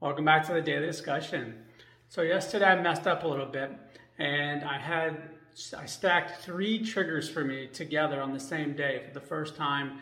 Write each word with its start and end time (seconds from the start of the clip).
Welcome 0.00 0.26
back 0.26 0.46
to 0.46 0.52
the 0.52 0.60
daily 0.60 0.86
discussion. 0.86 1.54
So 2.08 2.22
yesterday 2.22 2.66
I 2.66 2.80
messed 2.80 3.08
up 3.08 3.24
a 3.24 3.26
little 3.26 3.46
bit 3.46 3.72
and 4.16 4.62
I 4.62 4.78
had 4.78 5.30
I 5.76 5.86
stacked 5.86 6.40
three 6.40 6.84
triggers 6.84 7.28
for 7.28 7.42
me 7.42 7.66
together 7.66 8.22
on 8.22 8.32
the 8.32 8.38
same 8.38 8.76
day 8.76 9.02
for 9.04 9.12
the 9.12 9.26
first 9.26 9.56
time 9.56 9.98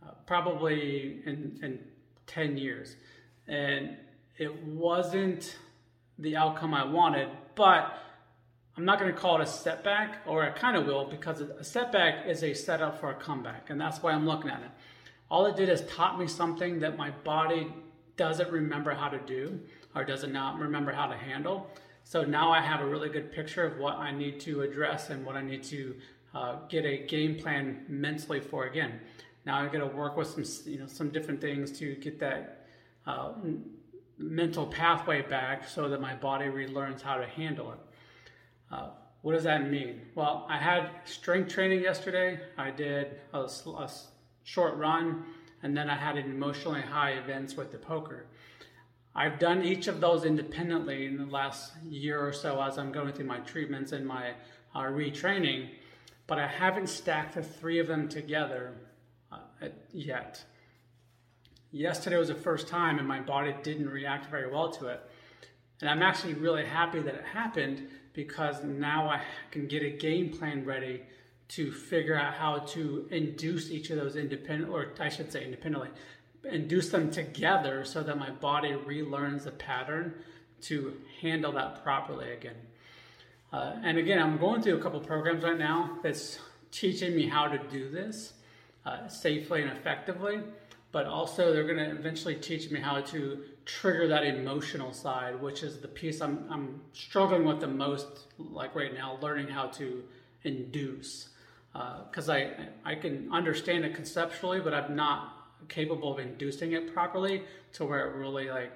uh, 0.00 0.12
probably 0.26 1.22
in, 1.26 1.58
in 1.60 1.80
10 2.28 2.56
years. 2.56 2.94
And 3.48 3.96
it 4.38 4.62
wasn't 4.62 5.58
the 6.20 6.36
outcome 6.36 6.72
I 6.72 6.84
wanted, 6.84 7.28
but 7.56 7.98
I'm 8.76 8.84
not 8.84 9.00
going 9.00 9.12
to 9.12 9.18
call 9.18 9.40
it 9.40 9.42
a 9.42 9.46
setback, 9.46 10.18
or 10.24 10.44
I 10.44 10.50
kind 10.50 10.76
of 10.76 10.86
will, 10.86 11.06
because 11.06 11.40
a 11.40 11.64
setback 11.64 12.28
is 12.28 12.44
a 12.44 12.54
setup 12.54 13.00
for 13.00 13.10
a 13.10 13.14
comeback, 13.14 13.70
and 13.70 13.80
that's 13.80 14.04
why 14.04 14.12
I'm 14.12 14.24
looking 14.24 14.50
at 14.50 14.60
it. 14.60 14.70
All 15.28 15.46
it 15.46 15.56
did 15.56 15.68
is 15.68 15.82
taught 15.88 16.20
me 16.20 16.28
something 16.28 16.78
that 16.78 16.96
my 16.96 17.10
body 17.10 17.72
doesn't 18.16 18.50
remember 18.50 18.92
how 18.94 19.08
to 19.08 19.18
do 19.18 19.60
or 19.94 20.04
does 20.04 20.26
not 20.26 20.58
remember 20.58 20.92
how 20.92 21.06
to 21.06 21.16
handle. 21.16 21.68
So 22.04 22.24
now 22.24 22.50
I 22.50 22.60
have 22.60 22.80
a 22.80 22.86
really 22.86 23.08
good 23.08 23.32
picture 23.32 23.64
of 23.64 23.78
what 23.78 23.96
I 23.96 24.10
need 24.10 24.40
to 24.40 24.62
address 24.62 25.10
and 25.10 25.24
what 25.24 25.36
I 25.36 25.42
need 25.42 25.62
to 25.64 25.94
uh, 26.34 26.56
get 26.68 26.84
a 26.84 27.06
game 27.06 27.38
plan 27.38 27.84
mentally 27.88 28.40
for 28.40 28.66
again. 28.66 29.00
Now 29.44 29.56
I'm 29.56 29.68
going 29.68 29.88
to 29.88 29.96
work 29.96 30.16
with 30.16 30.28
some, 30.28 30.72
you 30.72 30.78
know, 30.78 30.86
some 30.86 31.10
different 31.10 31.40
things 31.40 31.76
to 31.78 31.94
get 31.96 32.18
that 32.20 32.66
uh, 33.06 33.32
mental 34.18 34.66
pathway 34.66 35.22
back 35.22 35.68
so 35.68 35.88
that 35.88 36.00
my 36.00 36.14
body 36.14 36.46
relearns 36.46 37.02
how 37.02 37.16
to 37.16 37.26
handle 37.26 37.72
it. 37.72 37.78
Uh, 38.70 38.90
what 39.22 39.32
does 39.32 39.44
that 39.44 39.70
mean? 39.70 40.00
Well, 40.14 40.46
I 40.48 40.58
had 40.58 40.90
strength 41.04 41.52
training 41.52 41.82
yesterday. 41.82 42.40
I 42.58 42.70
did 42.70 43.20
a, 43.32 43.40
a 43.40 43.90
short 44.44 44.76
run 44.76 45.24
and 45.62 45.76
then 45.76 45.88
I 45.88 45.96
had 45.96 46.16
an 46.16 46.26
emotionally 46.30 46.82
high 46.82 47.12
events 47.12 47.56
with 47.56 47.72
the 47.72 47.78
poker. 47.78 48.26
I've 49.14 49.38
done 49.38 49.62
each 49.62 49.88
of 49.88 50.00
those 50.00 50.24
independently 50.24 51.06
in 51.06 51.18
the 51.18 51.26
last 51.26 51.72
year 51.88 52.26
or 52.26 52.32
so 52.32 52.60
as 52.62 52.78
I'm 52.78 52.92
going 52.92 53.12
through 53.12 53.26
my 53.26 53.40
treatments 53.40 53.92
and 53.92 54.06
my 54.06 54.32
uh, 54.74 54.82
retraining, 54.84 55.68
but 56.26 56.38
I 56.38 56.46
haven't 56.46 56.88
stacked 56.88 57.34
the 57.34 57.42
three 57.42 57.78
of 57.78 57.86
them 57.86 58.08
together 58.08 58.74
uh, 59.30 59.68
yet. 59.92 60.42
Yesterday 61.70 62.16
was 62.16 62.28
the 62.28 62.34
first 62.34 62.68
time, 62.68 62.98
and 62.98 63.06
my 63.06 63.20
body 63.20 63.54
didn't 63.62 63.88
react 63.88 64.30
very 64.30 64.50
well 64.50 64.70
to 64.72 64.88
it. 64.88 65.00
And 65.80 65.90
I'm 65.90 66.02
actually 66.02 66.34
really 66.34 66.64
happy 66.64 67.00
that 67.00 67.14
it 67.14 67.24
happened 67.24 67.88
because 68.12 68.62
now 68.62 69.08
I 69.08 69.22
can 69.50 69.66
get 69.66 69.82
a 69.82 69.90
game 69.90 70.30
plan 70.30 70.64
ready 70.64 71.02
to 71.48 71.70
figure 71.70 72.18
out 72.18 72.34
how 72.34 72.58
to 72.58 73.06
induce 73.10 73.70
each 73.70 73.90
of 73.90 73.96
those 73.96 74.16
independent, 74.16 74.70
or 74.70 74.92
I 74.98 75.08
should 75.08 75.30
say 75.30 75.44
independently, 75.44 75.90
induce 76.44 76.88
them 76.88 77.10
together 77.10 77.84
so 77.84 78.02
that 78.02 78.18
my 78.18 78.30
body 78.30 78.72
relearns 78.72 79.44
the 79.44 79.50
pattern 79.50 80.14
to 80.62 80.96
handle 81.20 81.52
that 81.52 81.82
properly 81.82 82.32
again. 82.32 82.56
Uh, 83.52 83.74
and 83.84 83.98
again, 83.98 84.18
I'm 84.18 84.38
going 84.38 84.62
through 84.62 84.78
a 84.78 84.82
couple 84.82 85.00
programs 85.00 85.44
right 85.44 85.58
now 85.58 85.98
that's 86.02 86.38
teaching 86.70 87.14
me 87.14 87.26
how 87.26 87.48
to 87.48 87.58
do 87.58 87.90
this 87.90 88.32
uh, 88.86 89.06
safely 89.08 89.62
and 89.62 89.70
effectively, 89.70 90.40
but 90.90 91.06
also 91.06 91.52
they're 91.52 91.66
going 91.66 91.78
to 91.78 91.90
eventually 91.90 92.34
teach 92.34 92.70
me 92.70 92.80
how 92.80 93.00
to 93.00 93.42
trigger 93.64 94.08
that 94.08 94.24
emotional 94.24 94.92
side, 94.92 95.40
which 95.40 95.62
is 95.62 95.80
the 95.80 95.88
piece 95.88 96.20
I'm, 96.20 96.46
I'm 96.50 96.80
struggling 96.92 97.44
with 97.44 97.60
the 97.60 97.68
most, 97.68 98.06
like 98.38 98.74
right 98.74 98.94
now, 98.94 99.18
learning 99.20 99.48
how 99.48 99.66
to 99.66 100.02
induce 100.44 101.28
because 101.72 102.28
uh, 102.28 102.32
I 102.32 102.68
I 102.84 102.94
can 102.94 103.28
understand 103.32 103.84
it 103.84 103.94
conceptually, 103.94 104.60
but 104.60 104.74
I'm 104.74 104.94
not 104.94 105.68
capable 105.68 106.12
of 106.12 106.18
inducing 106.18 106.72
it 106.72 106.92
properly 106.92 107.44
to 107.74 107.84
where 107.84 108.10
it 108.10 108.16
really 108.16 108.50
like 108.50 108.72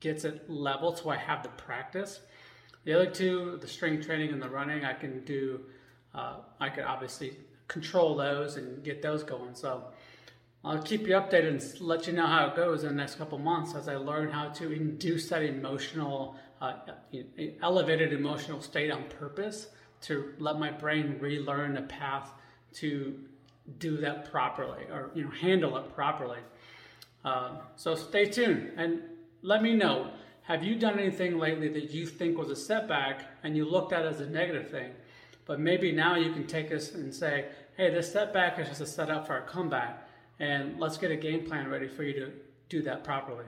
gets 0.00 0.24
it 0.24 0.48
level 0.50 0.94
so 0.94 1.10
I 1.10 1.16
have 1.16 1.42
the 1.42 1.48
practice. 1.50 2.20
The 2.84 2.92
other 2.92 3.10
two, 3.10 3.58
the 3.60 3.66
strength 3.66 4.06
training 4.06 4.32
and 4.32 4.40
the 4.40 4.48
running, 4.48 4.84
I 4.84 4.92
can 4.92 5.24
do. 5.24 5.60
Uh, 6.14 6.36
I 6.60 6.68
can 6.68 6.84
obviously 6.84 7.36
control 7.68 8.16
those 8.16 8.56
and 8.56 8.82
get 8.84 9.02
those 9.02 9.22
going. 9.22 9.54
So 9.54 9.84
I'll 10.64 10.82
keep 10.82 11.06
you 11.06 11.14
updated 11.14 11.48
and 11.48 11.80
let 11.80 12.06
you 12.06 12.12
know 12.12 12.26
how 12.26 12.46
it 12.46 12.56
goes 12.56 12.82
in 12.82 12.90
the 12.90 12.94
next 12.94 13.16
couple 13.16 13.38
months 13.38 13.74
as 13.74 13.88
I 13.88 13.96
learn 13.96 14.30
how 14.30 14.48
to 14.50 14.72
induce 14.72 15.28
that 15.28 15.42
emotional, 15.42 16.36
uh, 16.60 16.74
elevated 17.62 18.12
emotional 18.12 18.60
state 18.62 18.90
on 18.90 19.04
purpose 19.04 19.68
to 20.02 20.32
let 20.38 20.58
my 20.58 20.70
brain 20.70 21.16
relearn 21.20 21.76
a 21.76 21.82
path 21.82 22.32
to 22.74 23.18
do 23.78 23.96
that 23.96 24.30
properly 24.30 24.84
or 24.92 25.10
you 25.14 25.24
know 25.24 25.30
handle 25.30 25.76
it 25.76 25.94
properly. 25.94 26.38
Uh, 27.24 27.56
so 27.74 27.94
stay 27.94 28.24
tuned 28.26 28.70
and 28.76 29.02
let 29.42 29.62
me 29.62 29.74
know. 29.74 30.10
Have 30.42 30.62
you 30.62 30.76
done 30.76 30.98
anything 30.98 31.38
lately 31.38 31.68
that 31.68 31.90
you 31.90 32.06
think 32.06 32.38
was 32.38 32.50
a 32.50 32.56
setback 32.56 33.22
and 33.42 33.56
you 33.56 33.64
looked 33.64 33.92
at 33.92 34.04
it 34.04 34.08
as 34.08 34.20
a 34.20 34.26
negative 34.26 34.70
thing? 34.70 34.92
But 35.44 35.60
maybe 35.60 35.90
now 35.92 36.16
you 36.16 36.32
can 36.32 36.46
take 36.46 36.72
us 36.72 36.92
and 36.92 37.12
say, 37.12 37.46
hey, 37.76 37.90
this 37.90 38.12
setback 38.12 38.58
is 38.58 38.68
just 38.68 38.80
a 38.80 38.86
setup 38.86 39.26
for 39.26 39.38
a 39.38 39.42
comeback, 39.42 40.08
and 40.40 40.78
let's 40.78 40.98
get 40.98 41.10
a 41.10 41.16
game 41.16 41.46
plan 41.46 41.68
ready 41.68 41.88
for 41.88 42.02
you 42.02 42.12
to 42.14 42.32
do 42.68 42.82
that 42.82 43.04
properly. 43.04 43.44